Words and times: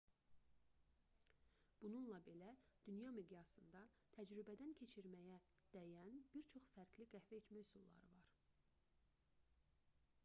bununla 1.83 2.19
belə 2.29 2.47
dünya 2.87 3.11
miqyasında 3.17 3.83
təcrübədən 4.17 4.73
keçirməyə 4.81 5.37
dəyən 5.77 6.19
bir 6.33 6.49
çox 6.55 6.73
fərqli 6.79 7.09
qəhvə 7.15 7.41
içmə 7.43 7.65
üsulları 7.67 8.05
var 8.17 8.35